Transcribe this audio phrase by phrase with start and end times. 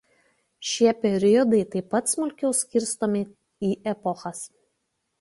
[0.69, 3.25] Šie periodai taip pat smulkiau skirstomi
[3.71, 4.47] į epochas.